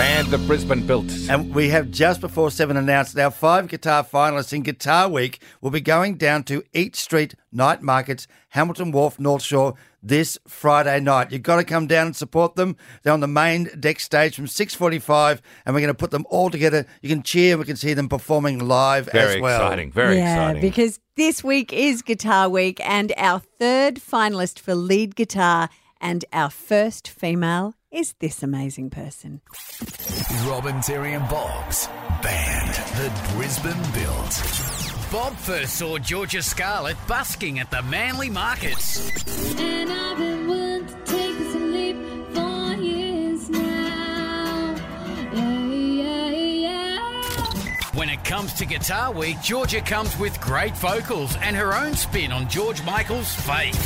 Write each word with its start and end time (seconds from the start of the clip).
band 0.00 0.28
that 0.28 0.38
Brisbane 0.46 0.86
built. 0.86 1.12
And 1.28 1.54
we 1.54 1.68
have 1.68 1.90
just 1.90 2.22
before 2.22 2.50
seven 2.50 2.78
announced 2.78 3.18
our 3.18 3.30
five 3.30 3.68
guitar 3.68 4.02
finalists 4.02 4.54
in 4.54 4.62
Guitar 4.62 5.10
Week 5.10 5.42
will 5.60 5.70
be 5.70 5.82
going 5.82 6.16
down 6.16 6.44
to 6.44 6.62
Eat 6.72 6.96
Street 6.96 7.34
Night 7.52 7.82
Markets, 7.82 8.26
Hamilton 8.48 8.92
Wharf, 8.92 9.20
North 9.20 9.42
Shore 9.42 9.74
this 10.02 10.38
Friday 10.48 11.00
night. 11.00 11.30
You've 11.30 11.42
got 11.42 11.56
to 11.56 11.64
come 11.64 11.86
down 11.86 12.06
and 12.06 12.16
support 12.16 12.54
them. 12.54 12.78
They're 13.02 13.12
on 13.12 13.20
the 13.20 13.28
main 13.28 13.68
deck 13.78 14.00
stage 14.00 14.36
from 14.36 14.46
6.45 14.46 15.42
and 15.66 15.74
we're 15.74 15.82
going 15.82 15.88
to 15.88 15.94
put 15.94 16.12
them 16.12 16.24
all 16.30 16.48
together. 16.48 16.86
You 17.02 17.10
can 17.10 17.22
cheer. 17.22 17.58
We 17.58 17.66
can 17.66 17.76
see 17.76 17.92
them 17.92 18.08
performing 18.08 18.58
live 18.58 19.10
Very 19.12 19.34
as 19.34 19.42
well. 19.42 19.58
Very 19.58 19.68
exciting. 19.68 19.92
Very 19.92 20.16
yeah, 20.16 20.32
exciting. 20.32 20.62
because 20.62 20.98
this 21.16 21.44
week 21.44 21.74
is 21.74 22.00
Guitar 22.00 22.48
Week, 22.48 22.80
and 22.88 23.12
our 23.18 23.38
third 23.38 23.96
finalist 23.96 24.60
for 24.60 24.74
lead 24.74 25.14
guitar 25.14 25.68
and 26.00 26.24
our 26.32 26.48
first 26.48 27.06
female 27.06 27.74
is 27.90 28.14
this 28.20 28.42
amazing 28.42 28.90
person. 28.90 29.40
Robin, 30.46 30.80
Terry, 30.80 31.14
and 31.14 31.28
Bob's 31.28 31.88
band 32.22 32.70
that 32.70 33.32
Brisbane 33.34 33.72
built. 33.92 34.42
Bob 35.10 35.34
first 35.36 35.76
saw 35.76 35.98
Georgia 35.98 36.42
Scarlett 36.42 36.96
busking 37.08 37.58
at 37.58 37.70
the 37.70 37.82
Manly 37.82 38.30
markets. 38.30 39.10
And 39.58 39.90
I've 39.90 40.18
been 40.18 40.46
willing 40.46 40.86
to 40.86 40.94
take 41.04 41.36
this 41.36 41.54
leap 41.56 41.96
for 42.32 42.74
years 42.80 43.50
now. 43.50 44.76
Yeah, 45.32 46.30
yeah, 46.30 46.30
yeah. 46.30 47.44
When 47.94 48.08
it 48.08 48.22
comes 48.24 48.52
to 48.54 48.66
Guitar 48.66 49.12
Week, 49.12 49.40
Georgia 49.42 49.80
comes 49.80 50.16
with 50.16 50.40
great 50.40 50.76
vocals 50.76 51.34
and 51.42 51.56
her 51.56 51.74
own 51.74 51.94
spin 51.94 52.30
on 52.30 52.48
George 52.48 52.84
Michael's 52.84 53.34
Faith. 53.34 53.76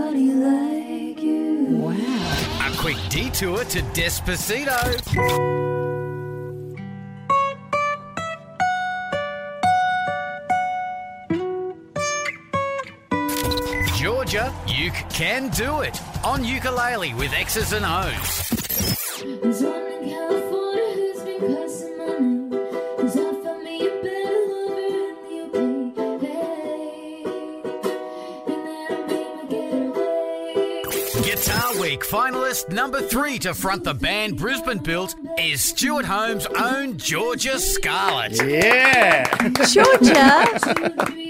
A 0.00 0.34
like 0.34 1.22
you. 1.22 1.66
Wow. 1.70 2.66
A 2.66 2.76
quick 2.76 2.96
detour 3.08 3.64
to 3.64 3.80
Despacito. 3.92 4.78
Georgia, 13.96 14.52
you 14.66 14.90
can 15.10 15.50
do 15.50 15.80
it 15.80 16.00
on 16.24 16.44
ukulele 16.44 17.14
with 17.14 17.32
X's 17.32 17.72
and 17.72 17.84
O's. 17.84 19.89
Guitar 31.22 31.78
Week 31.78 32.00
finalist 32.02 32.70
number 32.70 33.02
three 33.02 33.38
to 33.40 33.52
front 33.52 33.84
the 33.84 33.92
band 33.92 34.38
Brisbane 34.38 34.78
built 34.78 35.14
is 35.38 35.62
Stuart 35.62 36.04
Holmes' 36.06 36.46
own 36.46 36.96
Georgia 36.96 37.58
Scarlett. 37.58 38.32
Yeah. 38.42 39.24
Georgia, 39.70 40.58
Really 41.10 41.29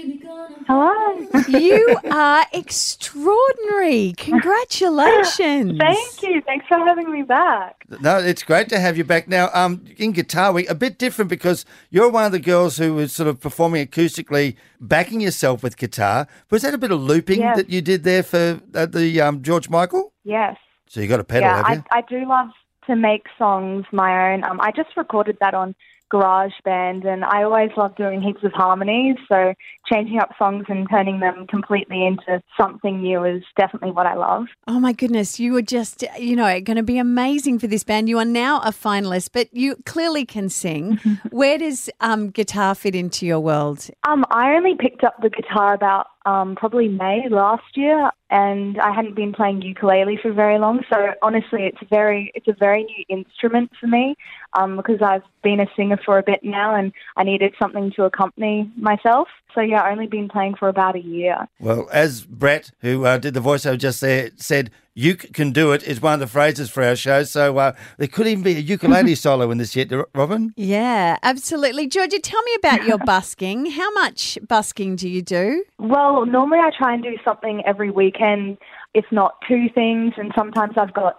Hello. 0.67 1.27
you 1.47 1.97
are 2.11 2.45
extraordinary. 2.53 4.13
Congratulations. 4.17 5.77
Thank 5.77 6.23
you. 6.23 6.41
Thanks 6.45 6.65
for 6.67 6.77
having 6.79 7.11
me 7.11 7.23
back. 7.23 7.83
No, 8.01 8.17
it's 8.17 8.43
great 8.43 8.69
to 8.69 8.79
have 8.79 8.97
you 8.97 9.03
back 9.03 9.27
now. 9.27 9.49
Um, 9.53 9.83
in 9.97 10.11
Guitar 10.11 10.51
Week, 10.53 10.69
a 10.69 10.75
bit 10.75 10.97
different 10.97 11.29
because 11.29 11.65
you're 11.89 12.09
one 12.09 12.25
of 12.25 12.31
the 12.31 12.39
girls 12.39 12.77
who 12.77 12.93
was 12.93 13.11
sort 13.11 13.27
of 13.27 13.39
performing 13.39 13.85
acoustically, 13.85 14.55
backing 14.79 15.21
yourself 15.21 15.63
with 15.63 15.77
guitar. 15.77 16.27
Was 16.49 16.61
that 16.61 16.73
a 16.73 16.77
bit 16.77 16.91
of 16.91 17.01
looping 17.01 17.39
Yes. 17.39 17.57
that 17.57 17.69
you 17.69 17.81
did 17.81 18.03
there 18.03 18.23
for 18.23 18.61
uh, 18.75 18.85
the 18.85 19.19
um, 19.21 19.41
George 19.41 19.69
Michael? 19.69 20.13
Yes. 20.23 20.57
So 20.87 21.01
you 21.01 21.07
got 21.07 21.19
a 21.19 21.23
pedal, 21.23 21.49
yeah, 21.49 21.67
have 21.67 21.77
you? 21.77 21.83
I, 21.91 21.97
I 21.99 22.01
do 22.01 22.27
love 22.27 22.49
to 22.87 22.95
make 22.95 23.25
songs 23.37 23.85
my 23.91 24.33
own. 24.33 24.43
Um, 24.43 24.59
I 24.61 24.71
just 24.71 24.89
recorded 24.97 25.37
that 25.39 25.53
on 25.53 25.75
GarageBand, 26.11 27.05
and 27.05 27.23
I 27.23 27.43
always 27.43 27.71
love 27.77 27.95
doing 27.95 28.21
heaps 28.21 28.43
of 28.43 28.51
harmonies. 28.53 29.15
So 29.27 29.53
changing 29.91 30.19
up 30.19 30.31
songs 30.37 30.65
and 30.67 30.87
turning 30.89 31.19
them 31.19 31.47
completely 31.47 32.05
into 32.05 32.41
something 32.59 33.01
new 33.01 33.23
is 33.23 33.43
definitely 33.57 33.91
what 33.91 34.05
I 34.05 34.15
love. 34.15 34.45
Oh 34.67 34.79
my 34.79 34.93
goodness, 34.93 35.39
you 35.39 35.53
were 35.53 35.61
just, 35.61 36.03
you 36.19 36.35
know, 36.35 36.59
going 36.61 36.77
to 36.77 36.83
be 36.83 36.97
amazing 36.97 37.59
for 37.59 37.67
this 37.67 37.83
band. 37.83 38.09
You 38.09 38.19
are 38.19 38.25
now 38.25 38.59
a 38.61 38.71
finalist, 38.71 39.29
but 39.33 39.53
you 39.53 39.75
clearly 39.85 40.25
can 40.25 40.49
sing. 40.49 40.99
Where 41.31 41.57
does 41.57 41.89
um, 41.99 42.29
guitar 42.29 42.75
fit 42.75 42.95
into 42.95 43.25
your 43.25 43.39
world? 43.39 43.89
Um, 44.07 44.25
I 44.31 44.53
only 44.55 44.75
picked 44.77 45.03
up 45.03 45.15
the 45.21 45.29
guitar 45.29 45.73
about 45.73 46.07
um, 46.25 46.55
probably 46.55 46.87
May 46.87 47.27
last 47.29 47.75
year, 47.75 48.11
and 48.29 48.79
I 48.79 48.93
hadn't 48.93 49.15
been 49.15 49.33
playing 49.33 49.61
ukulele 49.61 50.19
for 50.21 50.31
very 50.31 50.59
long. 50.59 50.81
So 50.89 51.13
honestly, 51.21 51.63
it's 51.63 51.89
very 51.89 52.31
it's 52.35 52.47
a 52.47 52.53
very 52.53 52.83
new 52.83 53.05
instrument 53.09 53.71
for 53.79 53.87
me 53.87 54.15
um, 54.53 54.77
because 54.77 55.01
I've 55.01 55.23
been 55.43 55.59
a 55.59 55.67
singer 55.75 55.99
for 56.03 56.17
a 56.17 56.23
bit 56.23 56.41
now, 56.43 56.75
and 56.75 56.93
I 57.17 57.23
needed 57.23 57.53
something 57.59 57.91
to 57.95 58.03
accompany 58.03 58.71
myself. 58.77 59.27
So 59.55 59.61
yeah, 59.61 59.83
I've 59.83 59.93
only 59.93 60.07
been 60.07 60.29
playing 60.29 60.55
for 60.55 60.69
about 60.69 60.95
a 60.95 61.01
year. 61.01 61.47
Well, 61.59 61.89
as 61.91 62.23
Brett, 62.23 62.71
who 62.81 63.05
uh, 63.05 63.17
did 63.17 63.33
the 63.33 63.41
voiceover 63.41 63.77
just 63.77 64.01
there, 64.01 64.29
said, 64.37 64.71
"You 64.93 65.15
can 65.15 65.51
do 65.51 65.71
it 65.71 65.83
is 65.83 66.01
one 66.01 66.15
of 66.15 66.19
the 66.19 66.27
phrases 66.27 66.69
for 66.69 66.83
our 66.83 66.95
show. 66.95 67.23
So 67.23 67.57
uh, 67.57 67.73
there 67.97 68.07
could 68.07 68.27
even 68.27 68.43
be 68.43 68.57
a 68.57 68.59
ukulele 68.59 69.15
solo 69.25 69.51
in 69.51 69.57
this 69.57 69.75
yet, 69.75 69.91
Robin. 70.15 70.53
Yeah, 70.57 71.17
absolutely. 71.23 71.87
Georgia, 71.87 72.19
tell 72.19 72.41
me 72.43 72.55
about 72.55 72.85
your 72.85 72.97
busking. 73.05 73.71
How 73.71 73.91
much 73.91 74.37
busking 74.47 74.95
do 74.95 75.07
you 75.07 75.21
do? 75.21 75.63
Well, 75.79 76.25
normally 76.25 76.59
I 76.59 76.71
try 76.77 76.93
and 76.93 77.03
do 77.03 77.17
something 77.23 77.63
every 77.65 77.91
weekend, 77.91 78.57
if 78.93 79.05
not 79.11 79.35
two 79.47 79.67
things, 79.73 80.13
and 80.17 80.31
sometimes 80.35 80.73
I've 80.77 80.93
got 80.93 81.15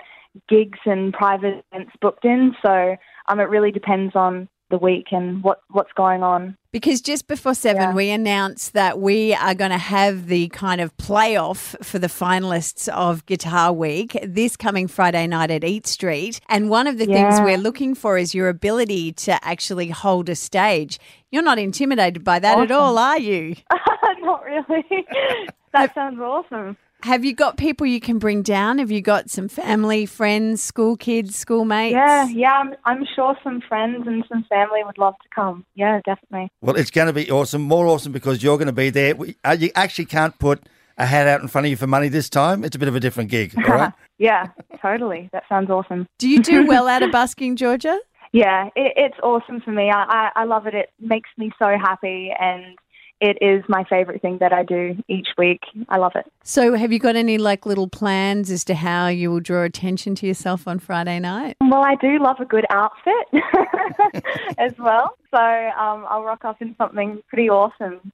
gigs 0.48 0.78
and 0.86 1.12
private 1.12 1.64
events 1.72 1.92
booked 2.00 2.24
in. 2.24 2.54
So 2.62 2.96
um, 3.28 3.40
it 3.40 3.48
really 3.48 3.70
depends 3.70 4.14
on 4.16 4.48
the 4.72 4.78
week 4.78 5.08
and 5.12 5.44
what, 5.44 5.60
what's 5.70 5.92
going 5.92 6.24
on. 6.24 6.56
Because 6.72 7.00
just 7.00 7.28
before 7.28 7.54
seven, 7.54 7.82
Yeah. 7.82 7.94
we 7.94 8.10
announced 8.10 8.72
that 8.72 8.98
we 8.98 9.34
are 9.34 9.54
going 9.54 9.70
to 9.70 9.78
have 9.78 10.26
the 10.26 10.48
kind 10.48 10.80
of 10.80 10.96
playoff 10.96 11.76
for 11.84 11.98
the 12.00 12.06
finalists 12.08 12.88
of 12.88 13.24
Guitar 13.26 13.72
Week 13.72 14.18
this 14.24 14.56
coming 14.56 14.88
Friday 14.88 15.26
night 15.26 15.50
at 15.52 15.62
Eat 15.62 15.86
Street. 15.86 16.40
And 16.48 16.70
one 16.70 16.86
of 16.88 16.98
the 16.98 17.06
things 17.06 17.38
we're 17.40 17.58
looking 17.58 17.94
for 17.94 18.16
is 18.18 18.34
your 18.34 18.48
ability 18.48 19.12
to 19.12 19.32
actually 19.44 19.90
hold 19.90 20.28
a 20.30 20.34
stage. 20.34 20.98
You're 21.30 21.42
not 21.42 21.58
intimidated 21.58 22.24
by 22.24 22.38
that 22.40 22.58
at 22.58 22.70
all, 22.72 22.98
are 22.98 23.18
you? 23.18 23.54
Not 24.20 24.42
really. 24.44 24.84
that 25.72 25.94
sounds 25.94 26.20
awesome. 26.20 26.76
Have 27.02 27.24
you 27.24 27.34
got 27.34 27.56
people 27.56 27.84
you 27.84 27.98
can 27.98 28.20
bring 28.20 28.42
down? 28.42 28.78
Have 28.78 28.92
you 28.92 29.00
got 29.00 29.28
some 29.28 29.48
family, 29.48 30.06
friends, 30.06 30.62
school 30.62 30.96
kids, 30.96 31.34
schoolmates? 31.34 31.94
Yeah, 31.94 32.28
yeah. 32.28 32.52
I'm, 32.52 32.74
I'm 32.84 33.04
sure 33.16 33.36
some 33.42 33.60
friends 33.60 34.06
and 34.06 34.24
some 34.28 34.44
family 34.48 34.84
would 34.84 34.98
love 34.98 35.14
to 35.20 35.28
come. 35.34 35.66
Yeah, 35.74 36.00
definitely. 36.04 36.52
Well, 36.60 36.76
it's 36.76 36.92
going 36.92 37.08
to 37.08 37.12
be 37.12 37.28
awesome, 37.28 37.62
more 37.62 37.88
awesome 37.88 38.12
because 38.12 38.40
you're 38.40 38.56
going 38.56 38.66
to 38.68 38.72
be 38.72 38.90
there. 38.90 39.16
We, 39.16 39.36
uh, 39.42 39.56
you 39.58 39.70
actually 39.74 40.04
can't 40.04 40.38
put 40.38 40.62
a 40.96 41.06
hat 41.06 41.26
out 41.26 41.40
in 41.40 41.48
front 41.48 41.66
of 41.66 41.70
you 41.70 41.76
for 41.76 41.88
money 41.88 42.08
this 42.08 42.30
time. 42.30 42.62
It's 42.62 42.76
a 42.76 42.78
bit 42.78 42.88
of 42.88 42.94
a 42.94 43.00
different 43.00 43.30
gig, 43.30 43.52
all 43.66 43.74
right? 43.74 43.92
Yeah, 44.18 44.48
totally. 44.80 45.28
That 45.32 45.42
sounds 45.48 45.70
awesome. 45.70 46.06
Do 46.18 46.28
you 46.28 46.40
do 46.40 46.66
well 46.66 46.86
out 46.86 47.02
of 47.02 47.10
busking, 47.12 47.56
Georgia? 47.56 47.98
Yeah, 48.32 48.66
it, 48.76 48.92
it's 48.96 49.18
awesome 49.24 49.60
for 49.60 49.72
me. 49.72 49.90
I, 49.90 50.04
I, 50.36 50.42
I 50.42 50.44
love 50.44 50.66
it. 50.66 50.74
It 50.74 50.90
makes 51.00 51.30
me 51.36 51.50
so 51.58 51.76
happy, 51.78 52.32
and 52.38 52.78
it 53.22 53.38
is 53.40 53.62
my 53.68 53.84
favorite 53.84 54.20
thing 54.20 54.38
that 54.38 54.52
I 54.52 54.64
do 54.64 54.96
each 55.06 55.28
week. 55.38 55.60
I 55.88 55.96
love 55.96 56.12
it. 56.16 56.26
So, 56.42 56.74
have 56.74 56.92
you 56.92 56.98
got 56.98 57.14
any 57.14 57.38
like 57.38 57.64
little 57.64 57.88
plans 57.88 58.50
as 58.50 58.64
to 58.64 58.74
how 58.74 59.06
you 59.06 59.30
will 59.30 59.40
draw 59.40 59.62
attention 59.62 60.16
to 60.16 60.26
yourself 60.26 60.66
on 60.66 60.80
Friday 60.80 61.20
night? 61.20 61.56
Well, 61.60 61.84
I 61.84 61.94
do 61.94 62.18
love 62.18 62.40
a 62.40 62.44
good 62.44 62.66
outfit 62.70 63.14
as 64.58 64.72
well. 64.76 65.16
So 65.30 65.38
um, 65.38 66.04
I'll 66.10 66.24
rock 66.24 66.44
up 66.44 66.60
in 66.60 66.74
something 66.76 67.22
pretty 67.28 67.48
awesome, 67.48 68.12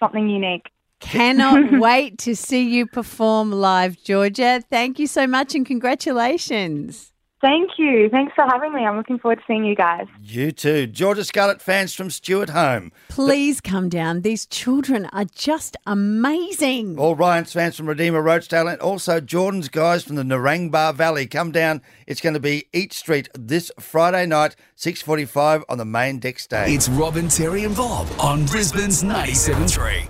something 0.00 0.28
unique. 0.28 0.64
Cannot 1.00 1.72
wait 1.78 2.16
to 2.20 2.34
see 2.34 2.66
you 2.66 2.86
perform 2.86 3.52
live, 3.52 4.02
Georgia. 4.02 4.62
Thank 4.70 4.98
you 4.98 5.06
so 5.06 5.26
much 5.26 5.54
and 5.54 5.66
congratulations. 5.66 7.12
Thank 7.40 7.72
you. 7.76 8.08
Thanks 8.08 8.32
for 8.34 8.44
having 8.44 8.72
me. 8.72 8.84
I'm 8.86 8.96
looking 8.96 9.18
forward 9.18 9.36
to 9.36 9.42
seeing 9.46 9.64
you 9.64 9.74
guys. 9.74 10.06
You 10.22 10.52
too. 10.52 10.86
Georgia 10.86 11.22
Scarlett 11.22 11.60
fans 11.60 11.92
from 11.92 12.10
Stuart 12.10 12.48
Home. 12.50 12.92
Please 13.08 13.60
come 13.60 13.90
down. 13.90 14.22
These 14.22 14.46
children 14.46 15.06
are 15.12 15.26
just 15.26 15.76
amazing. 15.86 16.98
All 16.98 17.14
Ryan's 17.14 17.52
fans 17.52 17.76
from 17.76 17.88
Redeemer 17.88 18.22
Rochedale 18.22 18.72
and 18.72 18.80
also 18.80 19.20
Jordan's 19.20 19.68
guys 19.68 20.02
from 20.02 20.16
the 20.16 20.22
Narangba 20.22 20.94
Valley. 20.94 21.26
Come 21.26 21.52
down. 21.52 21.82
It's 22.06 22.22
going 22.22 22.34
to 22.34 22.40
be 22.40 22.68
Eat 22.72 22.94
Street 22.94 23.28
this 23.34 23.70
Friday 23.78 24.24
night, 24.24 24.56
6.45 24.78 25.64
on 25.68 25.76
the 25.76 25.84
main 25.84 26.18
deck 26.18 26.38
stage. 26.38 26.74
It's 26.74 26.88
Robin, 26.88 27.28
Terry, 27.28 27.64
and 27.64 27.76
Bob 27.76 28.08
on 28.18 28.46
Brisbane's 28.46 29.02
97.3. 29.04 30.08